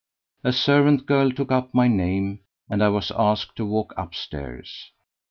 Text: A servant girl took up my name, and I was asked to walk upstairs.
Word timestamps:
A 0.43 0.51
servant 0.51 1.05
girl 1.05 1.29
took 1.29 1.51
up 1.51 1.75
my 1.75 1.87
name, 1.87 2.39
and 2.67 2.83
I 2.83 2.89
was 2.89 3.11
asked 3.15 3.55
to 3.57 3.65
walk 3.67 3.93
upstairs. 3.95 4.89